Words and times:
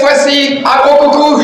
Voici 0.00 0.58
un 0.64 0.86
gros 0.86 1.10
coucou 1.10 1.42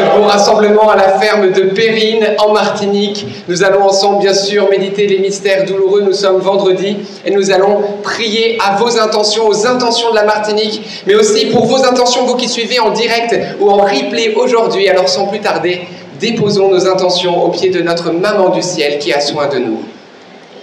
ce 0.00 0.16
beau 0.16 0.24
rassemblement 0.24 0.88
à 0.88 0.96
la 0.96 1.18
ferme 1.18 1.50
de 1.50 1.62
Périne 1.62 2.24
en 2.38 2.52
Martinique. 2.52 3.26
Nous 3.48 3.62
allons 3.62 3.82
ensemble, 3.84 4.20
bien 4.20 4.34
sûr, 4.34 4.68
méditer 4.70 5.06
les 5.06 5.18
mystères 5.18 5.64
douloureux. 5.64 6.02
Nous 6.02 6.12
sommes 6.12 6.40
vendredi 6.40 6.96
et 7.24 7.30
nous 7.30 7.50
allons 7.50 7.82
prier 8.02 8.56
à 8.64 8.76
vos 8.76 8.98
intentions, 8.98 9.48
aux 9.48 9.66
intentions 9.66 10.10
de 10.10 10.16
la 10.16 10.24
Martinique, 10.24 11.02
mais 11.06 11.14
aussi 11.14 11.46
pour 11.46 11.66
vos 11.66 11.84
intentions, 11.84 12.24
vous 12.24 12.36
qui 12.36 12.48
suivez 12.48 12.78
en 12.78 12.90
direct 12.90 13.36
ou 13.60 13.70
en 13.70 13.78
replay 13.78 14.34
aujourd'hui. 14.34 14.88
Alors 14.88 15.08
sans 15.08 15.26
plus 15.26 15.40
tarder, 15.40 15.82
déposons 16.20 16.68
nos 16.68 16.86
intentions 16.86 17.42
au 17.44 17.48
pied 17.48 17.70
de 17.70 17.82
notre 17.82 18.12
maman 18.12 18.50
du 18.50 18.62
ciel 18.62 18.98
qui 18.98 19.12
a 19.12 19.20
soin 19.20 19.48
de 19.48 19.58
nous. 19.58 19.82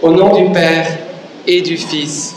Au 0.01 0.11
nom 0.11 0.35
du 0.35 0.51
Père 0.51 0.87
et 1.45 1.61
du 1.61 1.77
Fils 1.77 2.36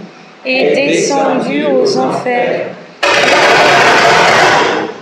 et 0.45 0.73
descendu 0.73 1.65
aux 1.65 1.97
enfers, 1.97 2.67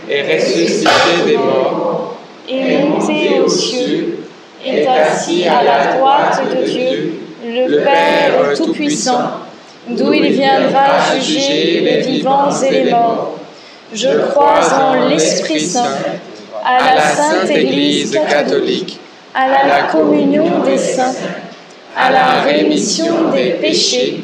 et 0.09 0.21
ressuscité 0.21 0.89
des 1.25 1.37
morts, 1.37 2.17
est 2.49 2.83
monté 2.83 3.39
aux 3.39 3.49
cieux, 3.49 4.19
est 4.65 4.85
assis 4.87 5.45
à 5.47 5.63
la 5.63 5.93
droite 5.93 6.41
de 6.49 6.63
Dieu, 6.65 7.13
le 7.45 7.83
Père 7.83 8.53
Tout-Puissant, 8.57 9.31
d'où 9.87 10.11
il 10.13 10.31
viendra 10.33 11.15
juger 11.15 11.81
les 11.81 12.01
vivants 12.01 12.49
et 12.61 12.71
les 12.71 12.91
morts. 12.91 13.35
Je 13.93 14.09
crois 14.29 14.61
en 14.81 15.07
l'Esprit 15.07 15.61
Saint, 15.61 15.95
à 16.63 16.95
la 16.95 17.01
Sainte 17.01 17.49
Église 17.49 18.11
catholique, 18.29 18.99
à 19.33 19.67
la 19.67 19.83
communion 19.83 20.63
des 20.65 20.77
saints, 20.77 21.15
à 21.95 22.11
la 22.11 22.41
rémission 22.41 23.31
des 23.33 23.51
péchés, 23.51 24.23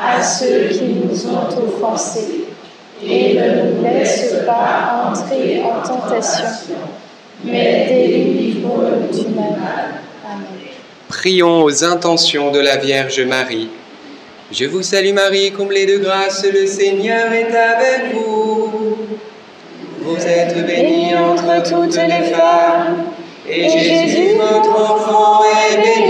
à 0.00 0.22
ceux 0.22 0.68
qui 0.68 0.84
nous 0.84 1.26
ont 1.28 1.48
offensés. 1.66 2.44
Et 3.02 3.34
ne 3.34 3.72
nous 3.72 3.82
laisse 3.82 4.34
pas 4.44 5.08
entrer 5.08 5.62
en 5.62 5.80
tentation, 5.80 6.76
mais 7.42 7.86
délivre-nous 7.88 9.08
du 9.08 9.28
mal. 9.34 9.56
Amen. 10.22 10.44
Prions 11.08 11.62
aux 11.62 11.82
intentions 11.82 12.50
de 12.50 12.60
la 12.60 12.76
Vierge 12.76 13.22
Marie. 13.22 13.70
Je 14.52 14.66
vous 14.66 14.82
salue 14.82 15.14
Marie, 15.14 15.52
comblée 15.52 15.86
de 15.86 15.96
grâce, 15.96 16.44
le 16.44 16.66
Seigneur 16.66 17.32
est 17.32 17.54
avec 17.56 18.12
vous. 18.12 18.96
Vous 20.02 20.26
êtes 20.26 20.66
bénie 20.66 21.14
entre 21.16 21.62
toutes 21.62 21.96
les 21.96 22.32
femmes, 22.32 23.04
et 23.48 23.68
Jésus, 23.68 24.34
votre 24.36 24.78
enfant, 24.78 25.42
est 25.44 25.76
béni. 25.76 26.09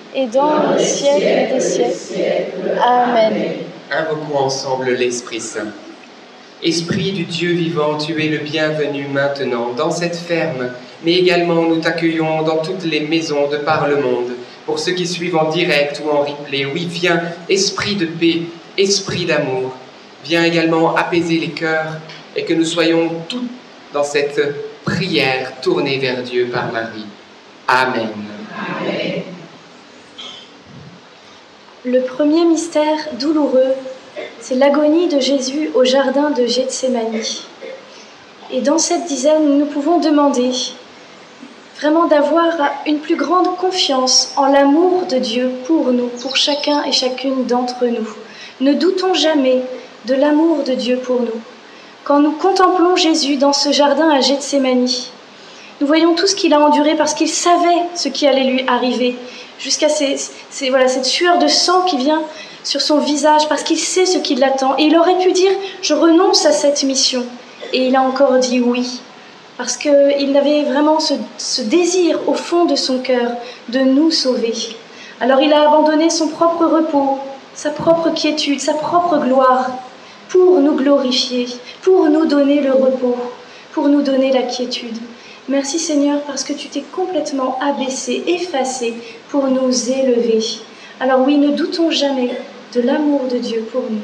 et 0.15 0.27
dans 0.27 0.73
les 0.77 0.83
siècles 0.83 1.53
des 1.53 1.59
siècles. 1.59 2.77
Amen. 2.83 3.33
Invoquons 3.91 4.45
ensemble 4.45 4.91
l'Esprit 4.91 5.39
Saint. 5.39 5.71
Esprit 6.63 7.11
du 7.11 7.23
Dieu 7.23 7.53
vivant, 7.53 7.97
tu 7.97 8.23
es 8.23 8.29
le 8.29 8.37
bienvenu 8.37 9.07
maintenant 9.07 9.73
dans 9.75 9.89
cette 9.89 10.15
ferme, 10.15 10.71
mais 11.03 11.15
également 11.15 11.63
nous 11.63 11.77
t'accueillons 11.77 12.43
dans 12.43 12.57
toutes 12.57 12.83
les 12.83 13.01
maisons 13.01 13.49
de 13.49 13.57
par 13.57 13.87
le 13.87 13.97
monde. 13.97 14.31
Pour 14.65 14.77
ceux 14.77 14.91
qui 14.91 15.07
suivent 15.07 15.37
en 15.37 15.49
direct 15.49 16.01
ou 16.05 16.09
en 16.11 16.21
replay, 16.21 16.65
oui, 16.65 16.87
viens, 16.89 17.21
Esprit 17.49 17.95
de 17.95 18.05
paix, 18.05 18.43
Esprit 18.77 19.25
d'amour, 19.25 19.75
viens 20.23 20.43
également 20.43 20.95
apaiser 20.95 21.39
les 21.39 21.49
cœurs 21.49 21.97
et 22.35 22.43
que 22.43 22.53
nous 22.53 22.65
soyons 22.65 23.09
tous 23.27 23.43
dans 23.91 24.03
cette 24.03 24.39
prière 24.85 25.59
tournée 25.61 25.97
vers 25.97 26.21
Dieu 26.21 26.49
par 26.53 26.71
Marie. 26.71 27.05
Amen. 27.67 28.09
Le 31.83 32.01
premier 32.01 32.45
mystère 32.45 33.07
douloureux, 33.19 33.73
c'est 34.39 34.53
l'agonie 34.53 35.07
de 35.07 35.19
Jésus 35.19 35.71
au 35.73 35.83
jardin 35.83 36.29
de 36.29 36.45
Gethsémani. 36.45 37.41
Et 38.51 38.61
dans 38.61 38.77
cette 38.77 39.05
dizaine, 39.05 39.57
nous 39.57 39.65
pouvons 39.65 39.97
demander 39.97 40.51
vraiment 41.79 42.05
d'avoir 42.05 42.53
une 42.85 42.99
plus 42.99 43.15
grande 43.15 43.57
confiance 43.57 44.31
en 44.37 44.45
l'amour 44.45 45.07
de 45.09 45.17
Dieu 45.17 45.49
pour 45.65 45.91
nous, 45.91 46.09
pour 46.21 46.37
chacun 46.37 46.83
et 46.83 46.91
chacune 46.91 47.47
d'entre 47.47 47.87
nous. 47.87 48.07
Ne 48.59 48.75
doutons 48.75 49.15
jamais 49.15 49.63
de 50.05 50.13
l'amour 50.13 50.63
de 50.63 50.73
Dieu 50.73 50.97
pour 50.97 51.21
nous. 51.21 51.41
Quand 52.03 52.19
nous 52.19 52.33
contemplons 52.33 52.95
Jésus 52.95 53.37
dans 53.37 53.53
ce 53.53 53.71
jardin 53.71 54.11
à 54.11 54.21
Gethsémani, 54.21 55.09
nous 55.81 55.87
voyons 55.87 56.13
tout 56.13 56.27
ce 56.27 56.35
qu'il 56.35 56.53
a 56.53 56.59
enduré 56.59 56.95
parce 56.95 57.15
qu'il 57.15 57.27
savait 57.27 57.81
ce 57.95 58.07
qui 58.07 58.27
allait 58.27 58.43
lui 58.43 58.63
arriver, 58.67 59.15
jusqu'à 59.57 59.87
voilà, 60.69 60.87
cette 60.87 61.05
sueur 61.05 61.39
de 61.39 61.47
sang 61.47 61.81
qui 61.81 61.97
vient 61.97 62.21
sur 62.63 62.81
son 62.81 62.99
visage, 62.99 63.49
parce 63.49 63.63
qu'il 63.63 63.79
sait 63.79 64.05
ce 64.05 64.19
qui 64.19 64.35
l'attend. 64.35 64.75
Et 64.77 64.83
il 64.83 64.95
aurait 64.95 65.17
pu 65.17 65.31
dire, 65.31 65.51
je 65.81 65.95
renonce 65.95 66.45
à 66.45 66.51
cette 66.51 66.83
mission. 66.83 67.25
Et 67.73 67.87
il 67.87 67.95
a 67.95 68.03
encore 68.03 68.37
dit 68.37 68.59
oui, 68.59 69.01
parce 69.57 69.75
qu'il 69.75 70.37
avait 70.37 70.63
vraiment 70.63 70.99
ce, 70.99 71.15
ce 71.39 71.63
désir 71.63 72.19
au 72.27 72.35
fond 72.35 72.65
de 72.65 72.75
son 72.75 72.99
cœur 72.99 73.31
de 73.69 73.79
nous 73.79 74.11
sauver. 74.11 74.53
Alors 75.19 75.41
il 75.41 75.51
a 75.51 75.67
abandonné 75.67 76.11
son 76.11 76.27
propre 76.27 76.65
repos, 76.65 77.17
sa 77.55 77.71
propre 77.71 78.11
quiétude, 78.11 78.59
sa 78.59 78.75
propre 78.75 79.17
gloire, 79.17 79.71
pour 80.29 80.59
nous 80.59 80.75
glorifier, 80.75 81.47
pour 81.81 82.05
nous 82.05 82.27
donner 82.27 82.61
le 82.61 82.73
repos, 82.73 83.17
pour 83.71 83.87
nous 83.87 84.03
donner 84.03 84.31
la 84.31 84.43
quiétude. 84.43 84.97
Merci 85.49 85.79
Seigneur 85.79 86.21
parce 86.21 86.43
que 86.43 86.53
tu 86.53 86.67
t'es 86.69 86.83
complètement 86.91 87.57
abaissé, 87.59 88.23
effacé 88.27 88.93
pour 89.29 89.47
nous 89.47 89.89
élever. 89.89 90.39
Alors 90.99 91.25
oui, 91.25 91.37
ne 91.37 91.55
doutons 91.55 91.89
jamais 91.89 92.29
de 92.73 92.81
l'amour 92.81 93.21
de 93.31 93.37
Dieu 93.37 93.65
pour 93.71 93.83
nous. 93.89 94.03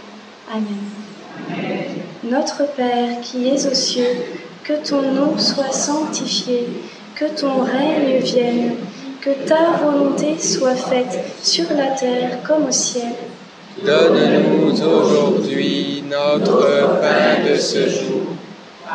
Amen. 0.51 1.77
Notre 2.23 2.67
Père 2.75 3.21
qui 3.21 3.47
es 3.47 3.67
aux 3.67 3.73
cieux, 3.73 4.15
que 4.63 4.73
ton 4.87 5.01
nom 5.01 5.37
soit 5.37 5.71
sanctifié, 5.71 6.67
que 7.15 7.25
ton 7.25 7.61
règne 7.61 8.19
vienne, 8.19 8.75
que 9.21 9.29
ta 9.47 9.77
volonté 9.83 10.37
soit 10.39 10.75
faite 10.75 11.19
sur 11.43 11.65
la 11.75 11.87
terre 11.87 12.39
comme 12.45 12.65
au 12.67 12.71
ciel. 12.71 13.13
Donne-nous 13.85 14.71
aujourd'hui 14.71 16.03
notre 16.09 16.99
pain 16.99 17.47
de 17.47 17.55
ce 17.55 17.87
jour. 17.87 18.36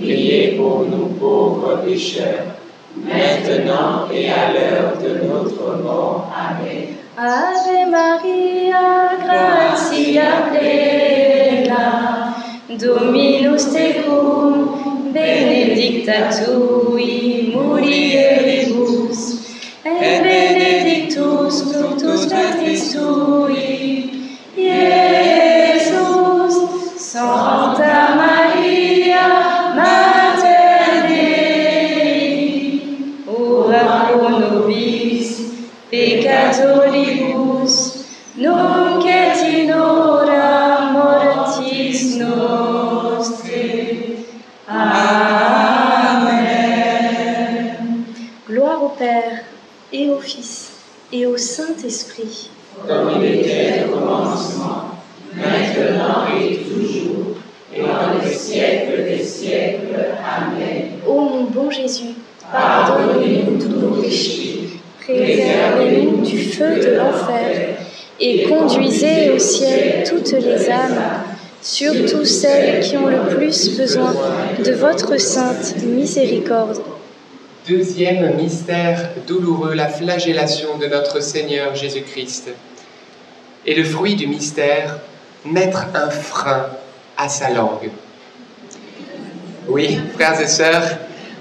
priez 0.00 0.56
pour 0.56 0.84
nous 0.86 1.06
pauvres 1.20 1.82
pécheurs, 1.84 2.56
maintenant 2.96 4.08
et 4.12 4.28
à 4.30 4.52
l'heure 4.52 4.92
de 5.02 5.26
notre 5.26 5.82
mort. 5.82 6.30
Amen. 6.34 6.96
Ave 7.16 7.90
Maria, 7.90 9.18
gratia 9.20 10.30
plena, 10.52 11.84
Dominus 12.78 13.64
tecum, 13.72 14.54
benedicta 15.12 16.30
tui 16.30 17.52
mulieribus, 17.52 19.20
et 19.84 20.20
benedictus 20.22 21.54
fructus 21.72 22.28
ventris 22.30 22.92
tui, 22.92 23.97
et 49.92 50.08
au 50.08 50.18
Fils, 50.20 50.72
et 51.12 51.26
au 51.26 51.36
Saint-Esprit. 51.36 52.50
Comme 52.86 53.10
il 53.16 53.40
était 53.40 53.84
au 53.88 53.96
commencement, 53.96 54.90
maintenant 55.34 56.26
et 56.38 56.58
toujours, 56.58 57.36
et 57.74 57.80
dans 57.80 58.22
les 58.22 58.32
siècles 58.32 59.04
des 59.04 59.22
siècles. 59.22 59.96
Amen. 60.24 61.00
Ô 61.06 61.20
mon 61.20 61.44
bon 61.44 61.70
Jésus, 61.70 62.14
Pardonnez-nous 62.50 63.58
tous 63.58 63.68
nos 63.68 64.00
péchés, 64.00 64.80
préservez-nous 65.00 66.22
du 66.22 66.38
feu 66.44 66.80
de 66.80 66.96
l'enfer, 66.96 67.27
et 68.28 68.42
conduisez 68.42 69.30
au 69.30 69.38
ciel 69.38 70.04
toutes 70.06 70.32
les 70.32 70.68
âmes, 70.68 71.00
surtout 71.62 72.26
celles 72.26 72.80
qui 72.80 72.96
ont 72.98 73.06
le 73.06 73.34
plus 73.34 73.76
besoin 73.76 74.14
de 74.62 74.72
votre 74.72 75.18
sainte 75.18 75.76
miséricorde. 75.82 76.82
Deuxième 77.66 78.34
mystère 78.36 79.10
douloureux, 79.26 79.74
la 79.74 79.88
flagellation 79.88 80.76
de 80.78 80.86
notre 80.86 81.20
Seigneur 81.22 81.74
Jésus-Christ. 81.74 82.50
Et 83.64 83.74
le 83.74 83.84
fruit 83.84 84.14
du 84.14 84.26
mystère, 84.26 84.98
mettre 85.46 85.86
un 85.94 86.10
frein 86.10 86.66
à 87.16 87.28
sa 87.28 87.50
langue. 87.50 87.90
Oui, 89.68 89.98
frères 90.14 90.40
et 90.40 90.46
sœurs, 90.46 90.84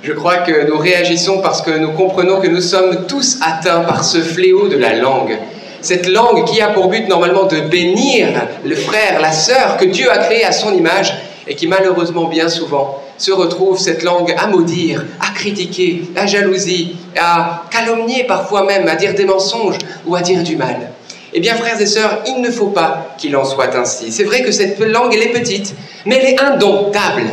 je 0.03 0.13
crois 0.13 0.37
que 0.37 0.69
nous 0.69 0.77
réagissons 0.77 1.41
parce 1.41 1.61
que 1.61 1.71
nous 1.71 1.91
comprenons 1.91 2.39
que 2.39 2.47
nous 2.47 2.61
sommes 2.61 3.07
tous 3.07 3.39
atteints 3.41 3.83
par 3.83 4.05
ce 4.05 4.19
fléau 4.19 4.69
de 4.69 4.77
la 4.77 4.95
langue. 4.95 5.37
Cette 5.81 6.07
langue 6.07 6.45
qui 6.45 6.61
a 6.61 6.69
pour 6.69 6.87
but 6.89 7.07
normalement 7.07 7.45
de 7.45 7.59
bénir 7.61 8.27
le 8.65 8.75
frère, 8.75 9.21
la 9.21 9.31
sœur 9.31 9.77
que 9.77 9.85
Dieu 9.85 10.11
a 10.11 10.17
créé 10.17 10.43
à 10.43 10.51
son 10.51 10.73
image 10.73 11.13
et 11.47 11.55
qui 11.55 11.67
malheureusement 11.67 12.25
bien 12.25 12.49
souvent 12.49 13.01
se 13.17 13.31
retrouve 13.31 13.79
cette 13.79 14.03
langue 14.03 14.33
à 14.37 14.47
maudire, 14.47 15.05
à 15.19 15.33
critiquer, 15.33 16.03
à 16.15 16.25
jalousie, 16.25 16.95
à 17.17 17.63
calomnier 17.71 18.25
parfois 18.25 18.63
même, 18.63 18.87
à 18.87 18.95
dire 18.95 19.13
des 19.15 19.25
mensonges 19.25 19.77
ou 20.05 20.15
à 20.15 20.21
dire 20.21 20.43
du 20.43 20.55
mal. 20.55 20.91
Eh 21.33 21.39
bien, 21.39 21.55
frères 21.55 21.79
et 21.79 21.85
sœurs, 21.85 22.19
il 22.25 22.41
ne 22.41 22.49
faut 22.49 22.67
pas 22.67 23.15
qu'il 23.17 23.35
en 23.35 23.43
soit 23.43 23.75
ainsi. 23.75 24.11
C'est 24.11 24.23
vrai 24.23 24.43
que 24.43 24.51
cette 24.51 24.79
langue, 24.79 25.13
elle 25.13 25.23
est 25.23 25.33
petite, 25.33 25.75
mais 26.05 26.15
elle 26.15 26.33
est 26.33 26.41
indomptable. 26.41 27.23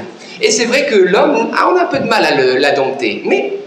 Et 0.40 0.50
c'est 0.50 0.64
vrai 0.64 0.86
que 0.86 0.96
l'homme, 0.96 1.50
a 1.56 1.80
un 1.80 1.86
peu 1.86 1.98
de 1.98 2.08
mal 2.08 2.24
à 2.24 2.34
la 2.34 2.70
dompter. 2.72 3.22
Mais 3.24 3.58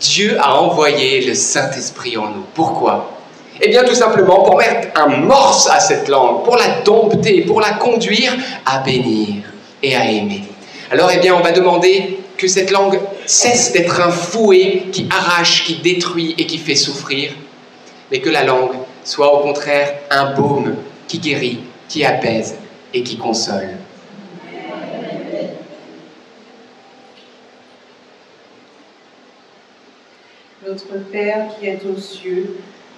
Dieu 0.00 0.36
a 0.40 0.60
envoyé 0.60 1.20
le 1.24 1.34
Saint-Esprit 1.34 2.16
en 2.16 2.26
nous. 2.26 2.44
Pourquoi? 2.54 3.19
Eh 3.62 3.68
bien, 3.68 3.84
tout 3.84 3.94
simplement 3.94 4.42
pour 4.42 4.56
mettre 4.56 4.88
un 4.98 5.08
morse 5.08 5.68
à 5.68 5.80
cette 5.80 6.08
langue, 6.08 6.44
pour 6.44 6.56
la 6.56 6.80
dompter, 6.82 7.42
pour 7.42 7.60
la 7.60 7.72
conduire 7.72 8.32
à 8.64 8.78
bénir 8.78 9.42
et 9.82 9.94
à 9.94 10.10
aimer. 10.10 10.44
Alors, 10.90 11.10
eh 11.14 11.18
bien, 11.18 11.34
on 11.34 11.40
va 11.40 11.52
demander 11.52 12.18
que 12.38 12.48
cette 12.48 12.70
langue 12.70 12.98
cesse 13.26 13.72
d'être 13.72 14.00
un 14.00 14.10
fouet 14.10 14.84
qui 14.92 15.06
arrache, 15.10 15.64
qui 15.64 15.76
détruit 15.76 16.34
et 16.38 16.46
qui 16.46 16.56
fait 16.56 16.74
souffrir, 16.74 17.32
mais 18.10 18.20
que 18.20 18.30
la 18.30 18.44
langue 18.44 18.72
soit 19.04 19.32
au 19.32 19.42
contraire 19.42 19.94
un 20.10 20.32
baume 20.32 20.76
qui 21.06 21.18
guérit, 21.18 21.60
qui 21.86 22.02
apaise 22.04 22.56
et 22.94 23.02
qui 23.02 23.18
console. 23.18 23.76
Notre 30.66 30.98
Père 31.10 31.48
qui 31.58 31.66
es 31.66 31.78
aux 31.86 32.00
cieux, 32.00 32.58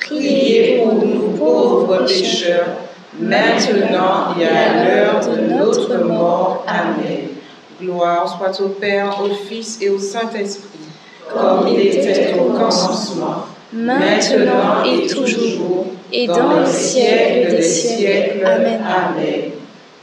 priez 0.00 0.78
pour 0.82 0.94
nous 0.94 1.30
pauvres 1.36 2.04
pécheurs, 2.06 2.68
maintenant 3.18 4.34
et 4.38 4.44
à 4.44 4.84
l'heure 4.84 5.20
de 5.20 5.52
notre 5.54 6.04
mort. 6.04 6.64
Amen. 6.66 7.28
Gloire 7.80 8.28
soit 8.28 8.64
au 8.64 8.70
Père, 8.70 9.20
au 9.22 9.28
Fils 9.48 9.78
et 9.80 9.88
au 9.88 9.98
Saint-Esprit, 9.98 10.78
comme 11.32 11.68
il 11.68 11.80
était 11.80 12.34
au 12.38 12.52
commencement 12.52 13.46
maintenant 13.72 14.82
et 14.84 15.06
toujours, 15.06 15.86
et 16.12 16.26
dans 16.26 16.60
le 16.60 16.66
siècle 16.66 17.50
des 17.50 17.62
siècles. 17.62 18.44
Amen. 18.44 18.80
Amen. 18.82 19.50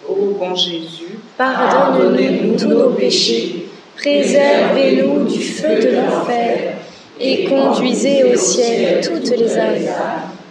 Ô 0.08 0.36
bon 0.40 0.56
Jésus, 0.56 1.18
pardonne-nous 1.38 2.56
tous 2.58 2.68
nos 2.68 2.90
péchés, 2.92 3.68
préservez-nous 3.98 5.25
du 5.25 5.42
feu 5.42 5.80
de 5.80 5.96
l'enfer, 5.96 6.75
et 7.20 7.46
conduisez 7.46 8.24
au 8.24 8.36
ciel 8.36 9.02
toutes 9.02 9.30
les 9.38 9.58
âmes, 9.58 9.88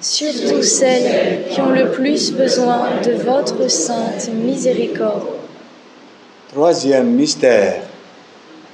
surtout 0.00 0.62
celles 0.62 1.44
qui 1.50 1.60
ont 1.60 1.70
le 1.70 1.90
plus 1.90 2.32
besoin 2.32 3.00
de 3.04 3.12
votre 3.12 3.70
sainte 3.70 4.30
miséricorde. 4.32 5.28
Troisième 6.52 7.10
mystère. 7.14 7.82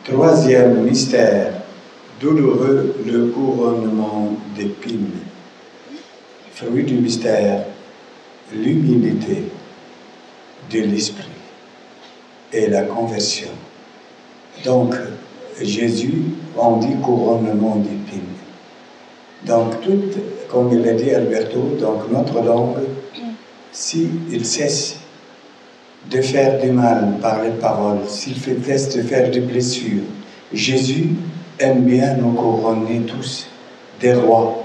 Troisième 0.04 0.82
mystère 0.82 1.52
douloureux 2.20 2.94
le 3.06 3.26
couronnement 3.26 4.36
d'épines. 4.54 5.10
Fruit 6.54 6.84
du 6.84 6.96
mystère, 6.96 7.64
l'humilité 8.52 9.44
de 10.70 10.80
l'esprit 10.80 11.24
et 12.52 12.66
la 12.66 12.82
conversion. 12.82 13.48
Donc, 14.64 14.94
Jésus, 15.60 16.24
on 16.56 16.76
dit 16.76 16.94
couronnement 17.02 17.76
d'épines. 17.76 18.20
Donc, 19.46 19.80
tout, 19.80 20.00
comme 20.50 20.70
il 20.72 20.86
a 20.88 20.92
dit 20.92 21.10
Alberto, 21.10 21.76
donc 21.80 22.10
notre 22.10 22.42
langue, 22.42 22.76
s'il 23.72 24.44
cesse 24.44 24.96
de 26.10 26.20
faire 26.20 26.60
du 26.60 26.70
mal 26.70 27.14
par 27.20 27.42
les 27.42 27.50
paroles, 27.50 28.00
s'il 28.08 28.34
test 28.40 28.96
de 28.96 29.02
faire 29.02 29.30
des 29.30 29.40
blessures, 29.40 30.02
Jésus 30.52 31.10
aime 31.58 31.82
bien 31.82 32.16
nous 32.16 32.32
couronner 32.32 33.02
tous 33.06 33.46
des 34.00 34.14
rois. 34.14 34.64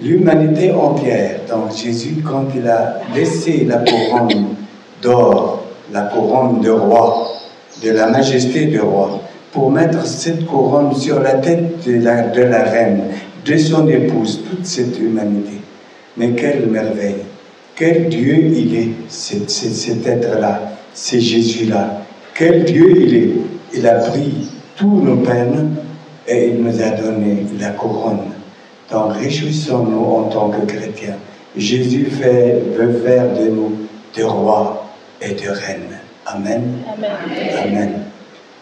L'humanité 0.00 0.72
entière, 0.72 1.40
donc 1.48 1.76
Jésus, 1.76 2.22
quand 2.24 2.46
il 2.54 2.68
a 2.68 3.00
laissé 3.14 3.64
la 3.64 3.78
couronne 3.78 4.54
d'or, 5.02 5.64
la 5.92 6.02
couronne 6.02 6.60
de 6.60 6.70
roi, 6.70 7.26
de 7.82 7.90
la 7.90 8.06
majesté 8.06 8.66
du 8.66 8.80
roi, 8.80 9.20
pour 9.52 9.70
mettre 9.70 10.04
cette 10.06 10.44
couronne 10.46 10.94
sur 10.94 11.20
la 11.20 11.34
tête 11.34 11.86
de 11.86 12.00
la, 12.02 12.28
de 12.28 12.42
la 12.42 12.64
reine, 12.64 13.04
de 13.44 13.56
son 13.56 13.88
épouse, 13.88 14.42
toute 14.48 14.66
cette 14.66 14.98
humanité. 14.98 15.60
Mais 16.16 16.32
quelle 16.32 16.66
merveille, 16.66 17.22
quel 17.74 18.08
Dieu 18.08 18.36
il 18.54 18.74
est, 18.74 18.90
cet, 19.08 19.50
cet 19.50 20.06
être-là, 20.06 20.60
c'est 20.92 21.20
Jésus-là. 21.20 22.02
Quel 22.34 22.64
Dieu 22.64 22.92
il 23.00 23.14
est. 23.14 23.30
Il 23.74 23.86
a 23.86 23.94
pris 23.96 24.48
tous 24.76 25.00
nos 25.02 25.16
peines 25.18 25.76
et 26.26 26.48
il 26.48 26.62
nous 26.62 26.82
a 26.82 26.90
donné 26.90 27.46
la 27.60 27.70
couronne. 27.70 28.32
Donc 28.90 29.12
réjouissons-nous 29.14 30.04
en 30.04 30.22
tant 30.24 30.48
que 30.50 30.64
chrétiens. 30.66 31.16
Jésus 31.56 32.06
fait, 32.06 32.62
veut 32.76 33.00
faire 33.04 33.32
de 33.34 33.48
nous 33.48 33.72
des 34.14 34.22
rois 34.22 34.90
et 35.20 35.34
des 35.34 35.48
reines. 35.48 35.98
Amen. 36.26 36.62
Amen. 36.94 37.10
Amen. 37.64 38.07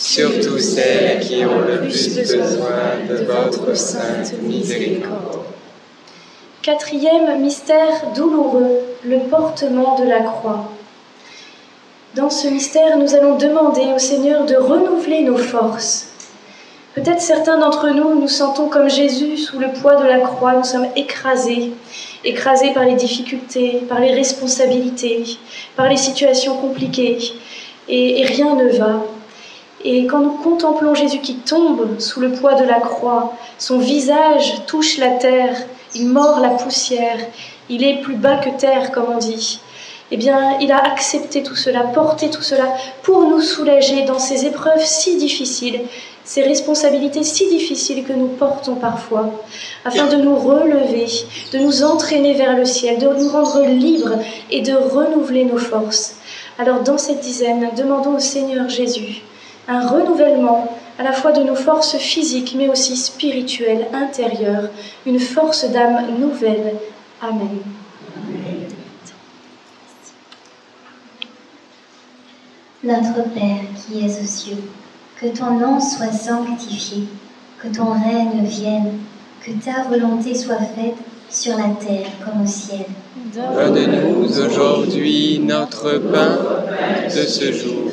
surtout 0.00 0.58
celles 0.58 1.20
qui 1.20 1.44
ont 1.44 1.60
le 1.60 1.80
plus 1.82 2.16
besoin 2.16 3.04
de 3.06 3.24
votre 3.24 3.76
sainte 3.76 4.32
miséricorde. 4.42 5.44
Quatrième 6.62 7.40
mystère 7.40 8.06
douloureux, 8.16 8.78
le 9.04 9.18
portement 9.28 9.98
de 9.98 10.04
la 10.08 10.20
croix. 10.20 10.70
Dans 12.16 12.30
ce 12.30 12.48
mystère, 12.48 12.96
nous 12.96 13.14
allons 13.14 13.36
demander 13.36 13.92
au 13.94 13.98
Seigneur 13.98 14.46
de 14.46 14.56
renouveler 14.56 15.22
nos 15.22 15.36
forces. 15.36 16.08
Peut-être 16.94 17.20
certains 17.20 17.58
d'entre 17.58 17.90
nous 17.90 18.18
nous 18.18 18.28
sentons 18.28 18.68
comme 18.68 18.88
Jésus 18.88 19.36
sous 19.36 19.58
le 19.58 19.68
poids 19.68 19.96
de 19.96 20.06
la 20.06 20.20
croix, 20.20 20.54
nous 20.54 20.64
sommes 20.64 20.88
écrasés, 20.96 21.72
écrasés 22.24 22.72
par 22.72 22.84
les 22.84 22.94
difficultés, 22.94 23.82
par 23.88 24.00
les 24.00 24.12
responsabilités, 24.12 25.24
par 25.76 25.88
les 25.88 25.98
situations 25.98 26.56
compliquées, 26.56 27.18
et, 27.88 28.20
et 28.22 28.24
rien 28.24 28.56
ne 28.56 28.76
va. 28.76 29.04
Et 29.82 30.06
quand 30.06 30.18
nous 30.18 30.32
contemplons 30.32 30.94
Jésus 30.94 31.20
qui 31.20 31.36
tombe 31.36 31.98
sous 31.98 32.20
le 32.20 32.32
poids 32.32 32.54
de 32.54 32.64
la 32.64 32.80
croix, 32.80 33.32
son 33.58 33.78
visage 33.78 34.66
touche 34.66 34.98
la 34.98 35.12
terre, 35.12 35.56
il 35.94 36.06
mord 36.06 36.40
la 36.40 36.50
poussière, 36.50 37.18
il 37.70 37.82
est 37.82 38.02
plus 38.02 38.16
bas 38.16 38.36
que 38.36 38.50
terre, 38.50 38.92
comme 38.92 39.06
on 39.14 39.18
dit. 39.18 39.60
Eh 40.10 40.16
bien, 40.18 40.58
il 40.60 40.70
a 40.70 40.84
accepté 40.84 41.42
tout 41.42 41.54
cela, 41.54 41.84
porté 41.84 42.28
tout 42.28 42.42
cela 42.42 42.66
pour 43.02 43.22
nous 43.22 43.40
soulager 43.40 44.02
dans 44.02 44.18
ces 44.18 44.44
épreuves 44.44 44.84
si 44.84 45.16
difficiles, 45.16 45.80
ces 46.24 46.42
responsabilités 46.42 47.22
si 47.22 47.48
difficiles 47.48 48.04
que 48.04 48.12
nous 48.12 48.26
portons 48.26 48.74
parfois, 48.74 49.30
afin 49.84 50.08
de 50.08 50.16
nous 50.16 50.36
relever, 50.36 51.06
de 51.52 51.58
nous 51.58 51.84
entraîner 51.84 52.34
vers 52.34 52.54
le 52.54 52.66
ciel, 52.66 52.98
de 52.98 53.06
nous 53.06 53.30
rendre 53.30 53.62
libres 53.62 54.18
et 54.50 54.60
de 54.60 54.74
renouveler 54.74 55.44
nos 55.44 55.58
forces. 55.58 56.16
Alors, 56.58 56.80
dans 56.82 56.98
cette 56.98 57.20
dizaine, 57.20 57.70
demandons 57.76 58.16
au 58.16 58.20
Seigneur 58.20 58.68
Jésus 58.68 59.22
un 59.70 59.86
renouvellement 59.86 60.76
à 60.98 61.04
la 61.04 61.12
fois 61.12 61.32
de 61.32 61.42
nos 61.42 61.54
forces 61.54 61.96
physiques, 61.96 62.54
mais 62.58 62.68
aussi 62.68 62.96
spirituelles, 62.96 63.86
intérieures, 63.94 64.68
une 65.06 65.20
force 65.20 65.64
d'âme 65.70 66.18
nouvelle. 66.18 66.74
Amen. 67.22 67.60
Notre 72.82 73.28
Père 73.32 73.62
qui 73.76 74.04
es 74.04 74.20
aux 74.20 74.26
cieux, 74.26 74.62
que 75.20 75.26
ton 75.26 75.52
nom 75.52 75.80
soit 75.80 76.12
sanctifié, 76.12 77.04
que 77.62 77.68
ton 77.68 77.92
règne 77.92 78.44
vienne, 78.44 78.98
que 79.40 79.52
ta 79.52 79.88
volonté 79.88 80.34
soit 80.34 80.56
faite 80.56 80.96
sur 81.30 81.56
la 81.56 81.74
terre 81.74 82.10
comme 82.24 82.42
au 82.42 82.46
ciel. 82.46 82.86
Donne-nous 83.34 84.24
aujourd'hui 84.24 85.38
notre 85.38 85.98
pain 85.98 86.38
de 87.04 87.22
ce 87.22 87.52
jour. 87.52 87.92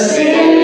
Le 0.00 0.59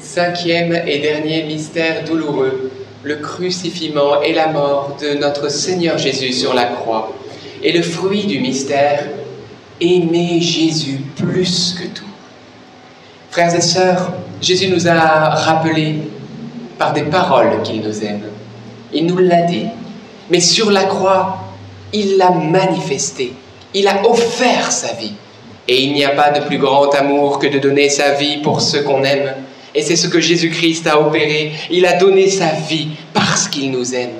Cinquième 0.00 0.74
et 0.86 0.98
dernier 0.98 1.44
mystère 1.44 2.04
douloureux, 2.04 2.70
le 3.02 3.16
crucifixion 3.16 4.22
et 4.22 4.32
la 4.32 4.48
mort 4.48 4.96
de 5.00 5.14
notre 5.14 5.50
Seigneur 5.50 5.98
Jésus 5.98 6.32
sur 6.32 6.54
la 6.54 6.64
croix. 6.64 7.12
Et 7.62 7.72
le 7.72 7.82
fruit 7.82 8.26
du 8.26 8.40
mystère, 8.40 9.06
aimer 9.80 10.40
Jésus 10.40 11.00
plus 11.16 11.74
que 11.78 11.86
tout. 11.86 12.04
Frères 13.30 13.54
et 13.54 13.60
sœurs, 13.60 14.12
Jésus 14.40 14.68
nous 14.68 14.88
a 14.88 15.30
rappelé 15.30 15.96
par 16.78 16.92
des 16.92 17.02
paroles 17.02 17.62
qu'il 17.62 17.82
nous 17.82 18.04
aime. 18.04 18.22
Il 18.92 19.06
nous 19.06 19.18
l'a 19.18 19.42
dit. 19.42 19.66
Mais 20.30 20.40
sur 20.40 20.70
la 20.70 20.84
croix, 20.84 21.38
il 21.92 22.16
l'a 22.16 22.30
manifesté. 22.30 23.34
Il 23.74 23.86
a 23.86 24.08
offert 24.08 24.72
sa 24.72 24.94
vie. 24.94 25.14
Et 25.70 25.82
il 25.82 25.92
n'y 25.92 26.04
a 26.04 26.10
pas 26.10 26.32
de 26.32 26.44
plus 26.44 26.58
grand 26.58 26.92
amour 26.96 27.38
que 27.38 27.46
de 27.46 27.60
donner 27.60 27.88
sa 27.88 28.14
vie 28.14 28.38
pour 28.38 28.60
ceux 28.60 28.82
qu'on 28.82 29.04
aime. 29.04 29.34
Et 29.72 29.82
c'est 29.82 29.94
ce 29.94 30.08
que 30.08 30.18
Jésus-Christ 30.18 30.88
a 30.88 31.00
opéré. 31.00 31.52
Il 31.70 31.86
a 31.86 31.92
donné 31.92 32.28
sa 32.28 32.46
vie 32.68 32.88
parce 33.14 33.46
qu'il 33.46 33.70
nous 33.70 33.94
aime 33.94 34.18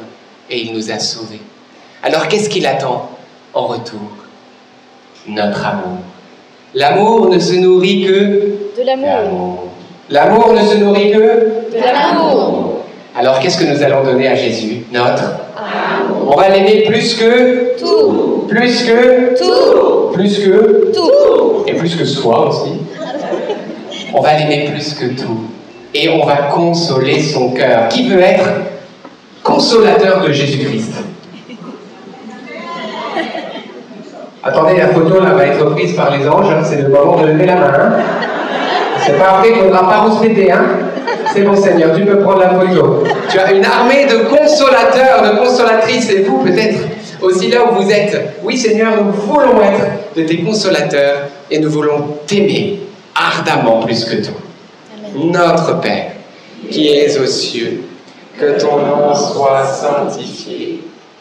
et 0.48 0.60
il 0.60 0.72
nous 0.72 0.92
a 0.92 1.00
sauvés. 1.00 1.40
Alors 2.04 2.28
qu'est-ce 2.28 2.48
qu'il 2.48 2.68
attend 2.68 3.10
en 3.52 3.66
retour? 3.66 3.98
Notre 5.26 5.66
amour. 5.66 5.98
L'amour 6.72 7.28
ne 7.30 7.40
se 7.40 7.54
nourrit 7.54 8.04
que 8.04 8.80
de 8.80 8.86
l'amour. 8.86 9.64
L'amour 10.08 10.52
ne 10.52 10.64
se 10.64 10.76
nourrit 10.76 11.10
que 11.10 11.16
de 11.18 11.82
l'amour. 11.82 12.84
Alors 13.16 13.40
qu'est-ce 13.40 13.58
que 13.58 13.64
nous 13.64 13.82
allons 13.82 14.04
donner 14.04 14.28
à 14.28 14.36
Jésus? 14.36 14.84
Notre 14.92 15.24
amour. 15.56 16.32
On 16.32 16.36
va 16.36 16.48
l'aimer 16.48 16.84
plus 16.84 17.16
que 17.16 17.76
tout. 17.76 18.29
Plus 18.50 18.82
que 18.82 19.38
tout. 19.38 20.12
Plus 20.12 20.38
que 20.40 20.92
tout. 20.92 21.64
Et 21.68 21.74
plus 21.74 21.96
que 21.96 22.04
soi 22.04 22.48
aussi. 22.48 22.72
On 24.12 24.20
va 24.20 24.36
l'aimer 24.36 24.70
plus 24.72 24.94
que 24.94 25.06
tout. 25.20 25.44
Et 25.94 26.08
on 26.08 26.26
va 26.26 26.36
consoler 26.52 27.22
son 27.22 27.50
cœur. 27.50 27.88
Qui 27.88 28.08
veut 28.08 28.20
être 28.20 28.48
consolateur 29.44 30.22
de 30.22 30.32
Jésus-Christ? 30.32 30.94
Attendez, 34.42 34.78
la 34.78 34.88
photo 34.88 35.20
là 35.20 35.30
va 35.30 35.46
être 35.46 35.64
prise 35.70 35.94
par 35.94 36.16
les 36.16 36.26
anges. 36.28 36.52
C'est 36.64 36.82
le 36.82 36.88
moment 36.88 37.22
de 37.22 37.28
lever 37.28 37.46
la 37.46 37.54
main. 37.54 37.72
Hein. 37.72 37.92
C'est 39.06 39.16
pas 39.16 39.38
après 39.38 39.52
qu'on 39.52 39.66
ne 39.66 39.70
va 39.70 39.84
pas 39.84 40.00
respecter, 40.08 40.50
hein 40.50 40.64
C'est 41.32 41.42
bon 41.42 41.54
Seigneur, 41.54 41.94
tu 41.94 42.04
peux 42.04 42.18
prendre 42.18 42.40
la 42.40 42.50
photo. 42.50 43.04
Tu 43.28 43.38
as 43.38 43.52
une 43.52 43.64
armée 43.64 44.06
de 44.06 44.24
consolateurs, 44.24 45.22
de 45.22 45.38
consolatrices, 45.38 46.10
et 46.10 46.22
vous 46.22 46.38
peut-être 46.38 46.80
aussi 47.22 47.50
là 47.50 47.64
où 47.64 47.82
vous 47.82 47.90
êtes. 47.90 48.36
Oui 48.42 48.56
Seigneur, 48.56 49.02
nous 49.02 49.12
voulons 49.12 49.60
être 49.62 50.14
de 50.16 50.22
tes 50.22 50.38
consolateurs 50.42 51.28
et 51.50 51.58
nous 51.58 51.70
voulons 51.70 52.18
t'aimer 52.26 52.80
ardemment 53.14 53.80
plus 53.80 54.04
que 54.04 54.16
tout. 54.16 54.32
Notre 55.16 55.80
Père, 55.80 56.12
qui 56.70 56.88
es 56.88 57.18
aux 57.18 57.26
cieux, 57.26 57.82
que 58.38 58.58
ton 58.60 58.78
nom 58.78 59.14
soit 59.14 59.64
sanctifié, 59.64 60.80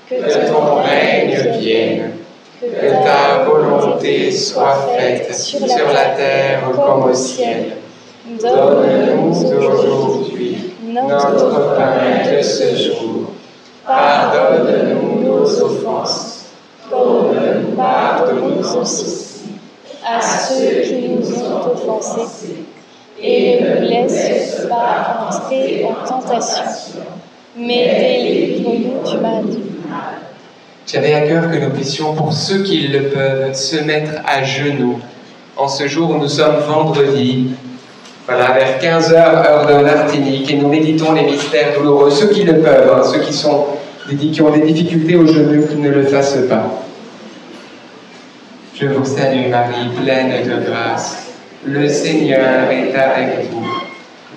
que 0.09 0.47
ton 0.47 0.75
règne 0.75 1.59
vienne, 1.59 2.11
que 2.61 3.03
ta 3.03 3.43
volonté 3.45 4.31
soit 4.31 4.89
faite 4.97 5.33
sur 5.35 5.59
la 5.93 6.15
terre 6.15 6.61
comme 6.75 7.09
au 7.09 7.13
ciel. 7.13 7.77
Donne-nous 8.39 9.31
aujourd'hui 9.31 10.57
notre 10.85 11.75
pain 11.75 12.31
de 12.31 12.41
ce 12.41 12.75
jour. 12.75 13.31
Pardonne-nous 13.85 15.08
nos 15.29 15.63
offenses, 15.63 16.45
comme 16.89 17.35
nous 18.41 18.77
aussi 18.77 19.25
à 20.05 20.21
ceux 20.21 20.81
qui 20.81 21.09
nous 21.09 21.43
ont 21.43 21.71
offensés, 21.71 22.63
et 23.21 23.61
ne 23.61 23.87
laisse 23.87 24.67
pas 24.69 25.27
entrer 25.27 25.85
en 25.85 26.07
tentation, 26.07 26.63
mais 27.55 28.23
délivre-nous 28.23 29.09
du 29.09 29.17
mal. 29.17 29.43
J'avais 30.87 31.13
à 31.13 31.27
cœur 31.27 31.51
que 31.51 31.57
nous 31.57 31.69
puissions, 31.69 32.15
pour 32.15 32.33
ceux 32.33 32.63
qui 32.63 32.87
le 32.87 33.09
peuvent, 33.09 33.53
se 33.53 33.83
mettre 33.83 34.21
à 34.25 34.43
genoux 34.43 34.99
en 35.59 35.67
ce 35.67 35.87
jour 35.87 36.15
nous 36.15 36.29
sommes 36.29 36.59
vendredi, 36.67 37.47
voilà, 38.25 38.53
vers 38.53 38.79
15h, 38.79 39.13
heure 39.13 39.67
de 39.67 39.83
Martinique, 39.83 40.49
et 40.49 40.55
nous 40.55 40.69
méditons 40.69 41.11
les 41.13 41.23
mystères 41.23 41.77
douloureux. 41.77 42.09
Ceux 42.11 42.27
qui 42.27 42.43
le 42.43 42.59
peuvent, 42.59 42.89
hein, 42.89 43.03
ceux 43.03 43.19
qui, 43.19 43.33
sont, 43.33 43.65
qui 44.17 44.41
ont 44.41 44.51
des 44.51 44.61
difficultés 44.61 45.15
au 45.15 45.25
genou, 45.25 45.67
qui 45.67 45.75
ne 45.75 45.89
le 45.89 46.03
fassent 46.03 46.47
pas. 46.49 46.83
Je 48.75 48.87
vous 48.87 49.05
salue 49.05 49.49
Marie, 49.49 49.89
pleine 50.01 50.43
de 50.43 50.65
grâce. 50.65 51.33
Le 51.65 51.87
Seigneur 51.87 52.69
est 52.71 52.95
avec 52.95 53.51
vous. 53.51 53.65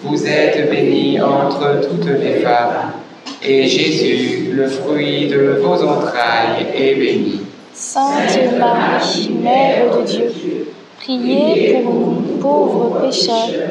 Vous 0.03 0.27
êtes 0.27 0.69
bénie 0.69 1.21
entre 1.21 1.81
toutes 1.89 2.11
les 2.21 2.41
femmes, 2.41 2.91
et 3.41 3.69
Jésus, 3.69 4.51
le 4.53 4.67
fruit 4.67 5.29
de 5.29 5.61
vos 5.63 5.75
entrailles, 5.75 6.67
est 6.75 6.95
béni. 6.97 7.41
Sainte 7.73 8.59
Marie, 8.59 9.31
Mère 9.41 9.97
de 9.97 10.05
Dieu, 10.05 10.33
priez 10.99 11.81
pour 11.85 11.95
nous 11.95 12.39
pauvres 12.41 13.01
pécheurs, 13.01 13.71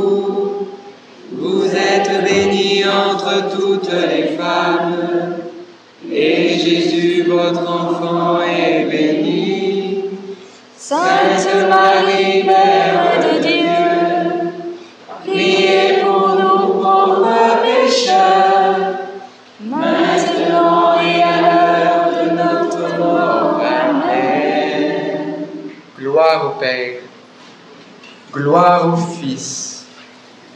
Vous 1.71 1.77
êtes 1.77 2.23
bénie 2.25 2.83
entre 2.83 3.49
toutes 3.49 3.89
les 3.93 4.35
femmes. 4.35 5.37
Et 6.11 6.59
Jésus, 6.59 7.23
votre 7.29 7.61
enfant, 7.61 8.41
est 8.41 8.83
béni. 8.91 10.03
Sainte 10.75 11.69
Marie, 11.69 12.43
Mère 12.43 13.21
de 13.23 13.39
Dieu, 13.39 14.51
priez 15.25 16.01
pour 16.03 16.35
nous 16.35 16.73
pauvres 16.73 17.61
pécheurs, 17.63 18.75
maintenant 19.61 20.95
et 20.99 21.23
à 21.23 21.35
l'heure 21.41 22.05
de 22.17 22.23
notre 22.31 22.99
mort. 22.99 23.61
Amen. 23.61 25.45
Gloire 25.97 26.41
au 26.47 26.59
Père, 26.59 26.99
gloire 28.33 28.93
au 28.93 28.97
Fils, 28.97 29.60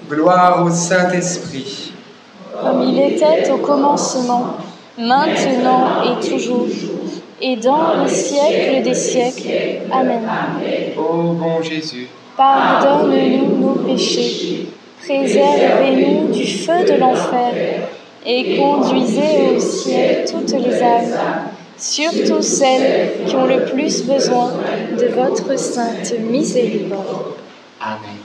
gloire 0.09 0.63
au 0.63 0.69
Saint-Esprit. 0.69 1.93
Comme 2.61 2.83
il 2.83 2.99
était 2.99 3.49
au 3.51 3.57
commencement, 3.57 4.57
maintenant 4.97 6.03
et 6.03 6.25
toujours, 6.25 6.67
et 7.41 7.55
dans 7.57 8.03
les 8.03 8.09
siècles 8.09 8.83
des 8.83 8.93
siècles. 8.93 9.49
Amen. 9.91 10.21
Ô 10.97 11.33
bon 11.33 11.61
Jésus, 11.61 12.07
Pardonne-nous 12.37 13.57
nos 13.57 13.75
péchés, 13.75 14.67
préservez-nous 15.01 16.33
du 16.33 16.45
feu 16.45 16.83
de 16.85 16.99
l'enfer, 16.99 17.53
et 18.25 18.57
conduisez 18.57 19.55
au 19.55 19.59
ciel 19.59 20.25
toutes 20.29 20.51
les 20.51 20.81
âmes, 20.81 21.13
surtout 21.77 22.41
celles 22.41 23.11
qui 23.25 23.35
ont 23.35 23.45
le 23.45 23.65
plus 23.65 24.03
besoin 24.03 24.51
de 24.99 25.07
votre 25.07 25.57
sainte 25.57 26.13
miséricorde. 26.19 27.35
Amen. 27.79 28.24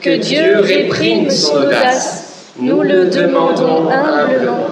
Que 0.00 0.16
Dieu 0.18 0.60
réprime 0.60 1.30
son 1.30 1.56
audace, 1.56 2.52
nous 2.58 2.82
le 2.82 3.06
demandons 3.06 3.88
humblement. 3.90 4.66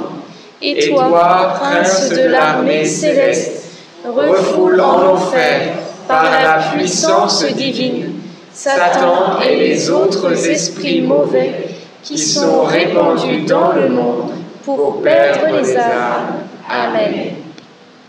Et 0.63 0.91
toi, 0.91 1.55
prince 1.59 2.11
de 2.11 2.29
l'armée 2.29 2.85
céleste, 2.85 3.65
refoule 4.05 4.81
en 4.81 5.13
enfer, 5.13 5.75
par 6.07 6.25
la 6.31 6.63
puissance 6.73 7.45
divine, 7.55 8.15
Satan 8.53 9.41
et 9.41 9.57
les 9.57 9.91
autres 9.91 10.49
esprits 10.49 11.01
mauvais 11.01 11.69
qui 12.03 12.19
sont 12.19 12.63
répandus 12.63 13.43
dans 13.43 13.73
le 13.73 13.89
monde 13.89 14.31
pour 14.65 15.03
perdre 15.03 15.61
les 15.61 15.77
âmes. 15.77 16.45
Amen. 16.69 17.44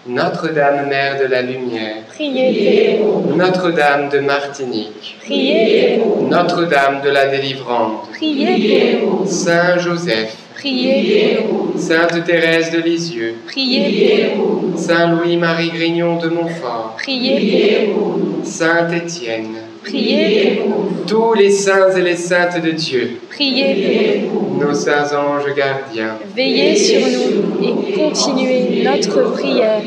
Notre-Dame, 0.07 0.87
Mère 0.87 1.19
de 1.19 1.25
la 1.25 1.41
Lumière, 1.41 2.03
Priez 2.09 2.99
pour 2.99 3.21
nous. 3.21 3.35
Notre-Dame 3.35 4.09
de 4.09 4.19
Martinique, 4.19 5.17
Priez 5.23 5.97
pour 5.97 6.21
nous. 6.21 6.27
Notre-Dame 6.27 7.01
de 7.03 7.09
la 7.09 7.25
Délivrante, 7.25 8.09
Priez 8.11 8.97
pour 8.97 9.21
nous. 9.21 9.25
Saint 9.25 9.79
Joseph, 9.79 10.37
Priez 10.53 11.37
pour 11.47 11.71
nous. 11.73 11.81
Sainte 11.81 12.23
Thérèse 12.23 12.69
de 12.71 12.81
Lisieux, 12.81 13.35
Priez 13.47 14.35
pour 14.35 14.61
nous. 14.61 14.77
Saint 14.77 15.11
Louis-Marie 15.11 15.69
Grignon 15.71 16.17
de 16.17 16.29
Montfort, 16.29 16.97
Priez 16.97 17.89
pour 17.95 18.17
nous. 18.19 18.41
Saint 18.45 18.87
Étienne, 18.91 19.55
Priez 19.85 20.55
pour 20.63 20.69
nous. 20.91 21.05
tous 21.07 21.33
les 21.35 21.51
saints 21.51 21.91
et 21.95 22.01
les 22.01 22.15
saintes 22.15 22.61
de 22.61 22.71
Dieu, 22.71 23.19
Priez 23.29 24.27
pour 24.31 24.41
nous. 24.41 24.67
nos 24.67 24.73
saints 24.73 25.15
anges 25.15 25.53
gardiens, 25.55 26.17
Veillez 26.35 26.75
sur 26.75 27.01
nous 27.07 27.63
et 27.63 27.93
continuez 27.93 28.83
notre 28.83 29.31
prière. 29.33 29.81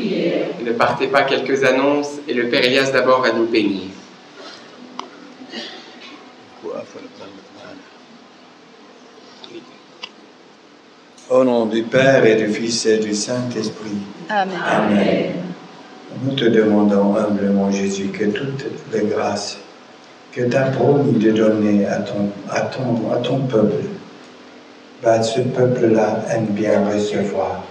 ne 0.65 0.71
partez 0.71 1.07
pas 1.07 1.23
quelques 1.23 1.63
annonces 1.63 2.13
et 2.27 2.33
le 2.33 2.47
Père 2.47 2.63
Elias 2.63 2.91
d'abord 2.93 3.21
va 3.21 3.33
nous 3.33 3.45
bénir. 3.45 3.89
Au 11.29 11.43
nom 11.43 11.65
du 11.67 11.83
Père 11.83 12.25
et 12.25 12.35
du 12.35 12.47
Fils 12.47 12.85
et 12.87 12.97
du 12.97 13.13
Saint-Esprit. 13.13 13.97
Amen. 14.29 14.57
Amen. 14.65 15.31
Nous 16.23 16.33
te 16.35 16.45
demandons 16.45 17.15
humblement, 17.15 17.69
Jésus, 17.71 18.07
que 18.07 18.25
toutes 18.25 18.65
les 18.91 19.01
grâces 19.07 19.59
que 20.31 20.41
tu 20.41 20.55
as 20.55 20.71
promis 20.71 21.13
de 21.13 21.31
donner 21.31 21.85
à 21.85 21.97
ton, 21.97 22.29
à 22.49 22.61
ton, 22.61 23.11
à 23.11 23.17
ton 23.17 23.39
peuple, 23.39 23.83
bah, 25.03 25.23
ce 25.23 25.41
peuple-là 25.41 26.23
aime 26.31 26.47
bien 26.47 26.85
recevoir 26.87 27.63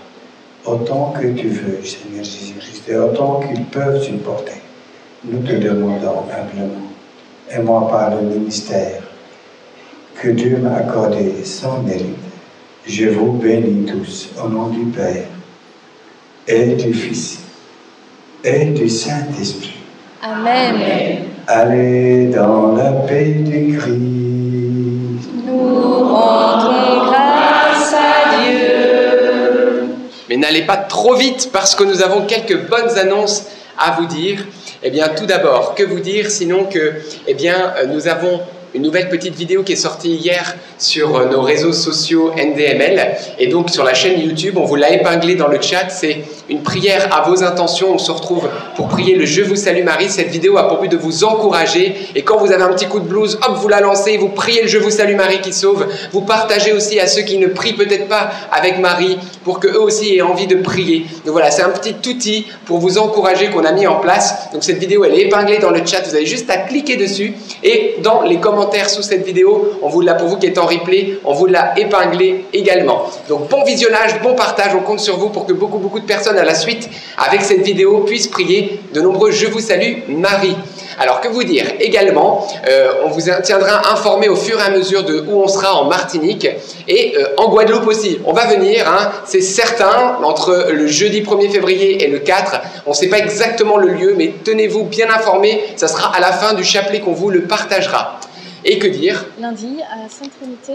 autant 0.64 1.12
que 1.18 1.28
tu 1.28 1.48
veux, 1.48 1.78
Seigneur 1.84 2.24
Jésus-Christ, 2.24 2.88
et 2.88 2.96
autant 2.96 3.40
qu'ils 3.40 3.64
peuvent 3.66 4.02
supporter. 4.02 4.60
Nous 5.24 5.40
te 5.40 5.52
demandons 5.52 6.24
humblement, 6.30 6.88
et 7.50 7.58
moi 7.58 7.88
par 7.88 8.14
le 8.14 8.22
ministère 8.22 9.02
que 10.20 10.28
Dieu 10.28 10.58
m'a 10.58 10.76
accordé 10.76 11.44
sans 11.44 11.82
mérite, 11.82 12.16
je 12.86 13.08
vous 13.08 13.32
bénis 13.32 13.86
tous 13.86 14.30
au 14.42 14.48
nom 14.48 14.68
du 14.68 14.86
Père 14.86 15.26
et 16.46 16.74
du 16.74 16.94
Fils 16.94 17.40
et 18.42 18.66
du 18.66 18.88
Saint-Esprit. 18.88 19.74
Amen. 20.22 21.27
Allez 21.50 22.26
dans 22.26 22.74
la 22.76 22.90
paix 23.08 23.24
du 23.24 23.78
Christ. 23.78 25.30
Nous 25.46 26.14
rendons 26.14 27.06
grâce 27.06 27.94
à 27.94 28.36
Dieu. 28.36 29.84
Mais 30.28 30.36
n'allez 30.36 30.66
pas 30.66 30.76
trop 30.76 31.14
vite 31.14 31.48
parce 31.50 31.74
que 31.74 31.84
nous 31.84 32.02
avons 32.02 32.26
quelques 32.26 32.68
bonnes 32.68 32.98
annonces 32.98 33.46
à 33.78 33.92
vous 33.92 34.04
dire. 34.04 34.44
Eh 34.82 34.90
bien, 34.90 35.08
tout 35.08 35.24
d'abord, 35.24 35.74
que 35.74 35.84
vous 35.84 36.00
dire 36.00 36.30
sinon 36.30 36.64
que, 36.64 36.96
eh 37.26 37.32
bien, 37.32 37.72
euh, 37.78 37.86
nous 37.86 38.08
avons 38.08 38.42
une 38.74 38.82
nouvelle 38.82 39.08
petite 39.08 39.34
vidéo 39.34 39.62
qui 39.62 39.72
est 39.72 39.76
sortie 39.76 40.16
hier 40.16 40.54
sur 40.76 41.16
euh, 41.16 41.30
nos 41.30 41.40
réseaux 41.40 41.72
sociaux 41.72 42.30
NDML 42.36 43.16
et 43.38 43.46
donc 43.46 43.70
sur 43.70 43.84
la 43.84 43.94
chaîne 43.94 44.20
YouTube. 44.20 44.58
On 44.58 44.64
vous 44.66 44.76
l'a 44.76 44.92
épinglé 44.92 45.34
dans 45.34 45.48
le 45.48 45.62
chat. 45.62 45.88
C'est 45.88 46.24
une 46.48 46.62
prière 46.62 47.08
à 47.14 47.28
vos 47.28 47.42
intentions. 47.42 47.92
On 47.94 47.98
se 47.98 48.10
retrouve 48.10 48.48
pour 48.76 48.88
prier 48.88 49.14
le 49.14 49.26
Je 49.26 49.42
vous 49.42 49.56
salue 49.56 49.84
Marie. 49.84 50.08
Cette 50.08 50.28
vidéo 50.28 50.56
a 50.56 50.68
pour 50.68 50.78
but 50.78 50.90
de 50.90 50.96
vous 50.96 51.24
encourager. 51.24 51.94
Et 52.14 52.22
quand 52.22 52.38
vous 52.38 52.52
avez 52.52 52.62
un 52.62 52.72
petit 52.72 52.86
coup 52.86 53.00
de 53.00 53.06
blues, 53.06 53.38
hop, 53.46 53.56
vous 53.56 53.68
la 53.68 53.80
lancez, 53.80 54.16
vous 54.16 54.28
priez 54.28 54.62
le 54.62 54.68
Je 54.68 54.78
vous 54.78 54.90
salue 54.90 55.16
Marie 55.16 55.40
qui 55.40 55.52
sauve. 55.52 55.86
Vous 56.12 56.22
partagez 56.22 56.72
aussi 56.72 56.98
à 57.00 57.06
ceux 57.06 57.22
qui 57.22 57.38
ne 57.38 57.46
prient 57.46 57.74
peut-être 57.74 58.08
pas 58.08 58.30
avec 58.50 58.78
Marie 58.78 59.18
pour 59.44 59.60
qu'eux 59.60 59.78
aussi 59.78 60.16
aient 60.16 60.22
envie 60.22 60.46
de 60.46 60.56
prier. 60.56 61.06
Donc 61.24 61.32
voilà, 61.32 61.50
c'est 61.50 61.62
un 61.62 61.70
petit 61.70 61.96
outil 62.08 62.46
pour 62.64 62.78
vous 62.78 62.98
encourager 62.98 63.50
qu'on 63.50 63.64
a 63.64 63.72
mis 63.72 63.86
en 63.86 63.96
place. 63.96 64.50
Donc 64.52 64.64
cette 64.64 64.78
vidéo, 64.78 65.04
elle 65.04 65.14
est 65.14 65.22
épinglée 65.22 65.58
dans 65.58 65.70
le 65.70 65.84
chat. 65.84 66.00
Vous 66.06 66.14
avez 66.14 66.26
juste 66.26 66.48
à 66.50 66.56
cliquer 66.56 66.96
dessus. 66.96 67.34
Et 67.62 67.96
dans 68.02 68.22
les 68.22 68.38
commentaires 68.38 68.88
sous 68.88 69.02
cette 69.02 69.24
vidéo, 69.24 69.78
on 69.82 69.88
vous 69.88 70.00
l'a 70.00 70.14
pour 70.14 70.28
vous 70.28 70.36
qui 70.36 70.46
est 70.46 70.58
en 70.58 70.66
replay, 70.66 71.18
on 71.24 71.34
vous 71.34 71.46
l'a 71.46 71.78
épinglé 71.78 72.44
également. 72.52 73.04
Donc 73.28 73.48
bon 73.48 73.64
visionnage, 73.64 74.20
bon 74.22 74.34
partage. 74.34 74.74
On 74.74 74.80
compte 74.80 75.00
sur 75.00 75.18
vous 75.18 75.28
pour 75.28 75.46
que 75.46 75.52
beaucoup, 75.52 75.78
beaucoup 75.78 76.00
de 76.00 76.06
personnes 76.06 76.37
à 76.38 76.44
la 76.44 76.54
suite, 76.54 76.88
avec 77.18 77.42
cette 77.42 77.62
vidéo, 77.62 78.00
puissent 78.00 78.28
prier 78.28 78.80
de 78.94 79.00
nombreux 79.00 79.30
Je 79.30 79.46
vous 79.46 79.60
salue 79.60 79.98
Marie. 80.08 80.56
Alors 80.98 81.20
que 81.20 81.28
vous 81.28 81.44
dire 81.44 81.64
également, 81.78 82.46
euh, 82.68 82.92
on 83.04 83.08
vous 83.08 83.30
tiendra 83.44 83.92
informé 83.92 84.28
au 84.28 84.34
fur 84.34 84.58
et 84.58 84.62
à 84.62 84.70
mesure 84.70 85.04
de 85.04 85.24
où 85.28 85.40
on 85.40 85.46
sera 85.46 85.74
en 85.74 85.84
Martinique 85.84 86.48
et 86.88 87.14
euh, 87.16 87.34
en 87.36 87.50
Guadeloupe 87.50 87.86
aussi. 87.86 88.18
On 88.24 88.32
va 88.32 88.46
venir, 88.46 88.88
hein, 88.88 89.12
c'est 89.24 89.40
certain, 89.40 90.18
entre 90.24 90.70
le 90.72 90.86
jeudi 90.88 91.22
1er 91.22 91.50
février 91.50 92.02
et 92.02 92.08
le 92.08 92.18
4. 92.18 92.60
On 92.86 92.90
ne 92.90 92.94
sait 92.94 93.08
pas 93.08 93.18
exactement 93.18 93.76
le 93.76 93.88
lieu, 93.88 94.14
mais 94.16 94.34
tenez-vous 94.44 94.84
bien 94.84 95.08
informés, 95.08 95.62
ça 95.76 95.86
sera 95.86 96.14
à 96.14 96.20
la 96.20 96.32
fin 96.32 96.54
du 96.54 96.64
chapelet 96.64 97.00
qu'on 97.00 97.12
vous 97.12 97.30
le 97.30 97.42
partagera. 97.42 98.18
Et 98.64 98.78
que 98.80 98.88
dire? 98.88 99.24
Lundi 99.40 99.76
à 99.82 100.08
Sainte-Trinité. 100.08 100.72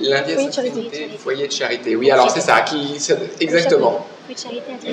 Lundi 0.00 0.32
à 0.32 0.36
Sainte-Trinité, 0.38 1.10
foyer 1.18 1.46
de 1.46 1.52
charité. 1.52 1.94
Oui, 1.94 2.10
alors 2.10 2.30
c'est 2.30 2.40
ça, 2.40 2.62
qui, 2.62 2.96
exactement. 3.38 4.06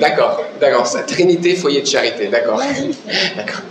D'accord, 0.00 0.42
d'accord. 0.60 0.86
Ça, 0.86 1.02
Trinité, 1.02 1.54
foyer 1.56 1.82
de 1.82 1.86
charité, 1.86 2.28
d'accord. 2.28 2.60
D'accord. 3.36 3.62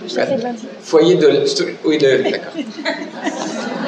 Foyer 0.81 1.15
de. 1.15 1.43
Oui, 1.83 1.97
d'accord. 1.97 2.53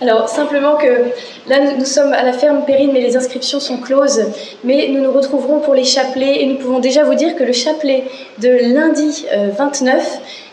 Alors, 0.00 0.28
simplement 0.28 0.76
que 0.76 1.10
là, 1.48 1.72
nous 1.76 1.84
sommes 1.84 2.12
à 2.12 2.22
la 2.22 2.32
ferme 2.32 2.64
Périne, 2.64 2.90
mais 2.92 3.00
les 3.00 3.16
inscriptions 3.16 3.58
sont 3.58 3.78
closes. 3.78 4.26
Mais 4.62 4.88
nous 4.88 5.00
nous 5.00 5.10
retrouverons 5.10 5.58
pour 5.58 5.74
les 5.74 5.82
chapelets 5.84 6.40
et 6.40 6.46
nous 6.46 6.56
pouvons 6.56 6.78
déjà 6.78 7.02
vous 7.02 7.14
dire 7.14 7.34
que 7.34 7.42
le 7.42 7.52
chapelet 7.52 8.04
de 8.38 8.48
lundi 8.74 9.26
29, 9.58 9.94
euh, 9.96 10.02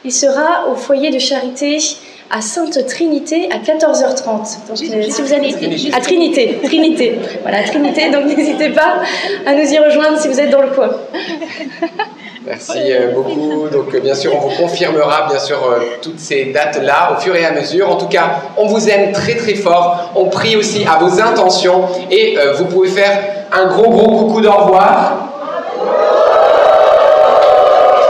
il 0.03 0.11
sera 0.11 0.67
au 0.67 0.75
foyer 0.75 1.11
de 1.11 1.19
charité 1.19 1.77
à 2.31 2.41
Sainte 2.41 2.85
Trinité 2.87 3.49
à 3.51 3.57
14h30. 3.57 4.67
Donc, 4.67 4.77
euh, 4.81 5.03
si 5.09 5.21
vous 5.21 5.33
allez 5.33 5.53
à 5.93 5.99
Trinité, 5.99 6.59
Trinité, 6.63 7.19
voilà 7.41 7.63
Trinité. 7.63 8.09
Donc 8.09 8.25
n'hésitez 8.37 8.69
pas 8.69 9.01
à 9.45 9.53
nous 9.53 9.71
y 9.71 9.77
rejoindre 9.77 10.17
si 10.19 10.27
vous 10.27 10.39
êtes 10.39 10.49
dans 10.49 10.61
le 10.61 10.69
coin. 10.69 10.89
Merci 12.45 12.91
euh, 12.91 13.11
beaucoup. 13.11 13.67
Donc 13.69 13.93
euh, 13.93 13.99
bien 13.99 14.15
sûr, 14.15 14.35
on 14.35 14.47
vous 14.47 14.55
confirmera 14.55 15.27
bien 15.27 15.39
sûr 15.39 15.57
toutes 16.01 16.19
ces 16.19 16.45
dates-là 16.45 17.15
au 17.15 17.21
fur 17.21 17.35
et 17.35 17.45
à 17.45 17.51
mesure. 17.51 17.89
En 17.89 17.95
tout 17.95 18.07
cas, 18.07 18.41
on 18.57 18.67
vous 18.67 18.89
aime 18.89 19.11
très 19.11 19.35
très 19.35 19.55
fort. 19.55 20.11
On 20.15 20.25
prie 20.25 20.55
aussi 20.55 20.85
à 20.85 20.97
vos 20.97 21.21
intentions 21.21 21.85
et 22.11 22.37
vous 22.57 22.65
pouvez 22.65 22.89
faire 22.89 23.19
un 23.51 23.67
gros 23.67 23.89
gros 23.89 24.25
coucou 24.25 24.41
d'au 24.41 24.51
revoir. 24.51 25.24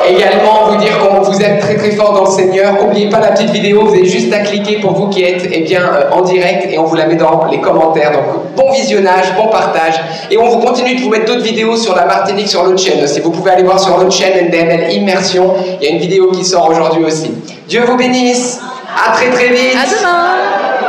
Également, 0.08 0.70
vous 0.70 0.78
dire 0.78 0.98
qu'on 1.00 1.22
vous 1.22 1.42
êtes 1.42 1.60
très 1.60 1.76
très 1.76 1.92
fort 1.92 2.14
dans 2.14 2.26
le 2.26 2.32
Seigneur. 2.32 2.74
N'oubliez 2.74 3.10
pas 3.10 3.20
la 3.20 3.30
petite 3.30 3.50
vidéo, 3.50 3.86
vous 3.86 3.94
avez 3.94 4.06
juste 4.06 4.32
à 4.34 4.40
cliquer 4.40 4.80
pour 4.80 4.94
vous 4.94 5.08
qui 5.08 5.24
êtes 5.24 5.48
eh 5.52 5.62
bien, 5.62 5.82
euh, 5.82 6.12
en 6.12 6.22
direct 6.22 6.68
et 6.70 6.78
on 6.78 6.84
vous 6.84 6.96
la 6.96 7.08
met 7.08 7.16
dans 7.16 7.46
les 7.50 7.60
commentaires. 7.60 8.12
Donc 8.12 8.24
bon 8.56 8.72
visionnage, 8.72 9.34
bon 9.36 9.48
partage. 9.48 9.96
Et 10.30 10.38
on 10.38 10.48
vous 10.48 10.60
continue 10.60 10.96
de 10.96 11.02
vous 11.02 11.10
mettre 11.10 11.26
d'autres 11.26 11.44
vidéos 11.44 11.76
sur 11.76 11.96
la 11.96 12.06
Martinique 12.06 12.48
sur 12.48 12.64
l'autre 12.64 12.80
chaîne. 12.80 13.06
Si 13.08 13.20
vous 13.20 13.32
pouvez 13.32 13.52
aller 13.52 13.64
voir 13.64 13.80
sur 13.80 13.98
l'autre 13.98 14.14
chaîne 14.14 14.48
NDML 14.48 14.94
Immersion, 14.94 15.54
il 15.82 15.88
y 15.88 15.92
a 15.92 15.94
une 15.94 16.00
vidéo 16.00 16.32
qui 16.32 16.46
sort 16.46 16.70
aujourd'hui 16.70 17.04
aussi. 17.04 17.32
Dieu 17.68 17.84
vous 17.86 17.98
bénisse. 17.98 18.60
À 18.96 19.12
très 19.12 19.30
très 19.30 19.50
vite. 19.50 19.76
À 19.76 19.86
demain. 19.86 20.85